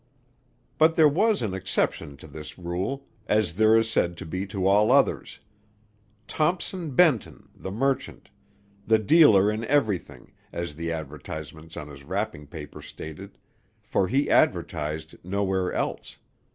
[0.79, 4.65] But there was an exception to this rule, as there is said to be to
[4.65, 5.39] all others,
[6.27, 8.31] Thompson Benton, the merchant;
[8.87, 13.37] the dealer in everything, as the advertisements on his wrapping paper stated,
[13.83, 16.17] for he advertised nowhere else.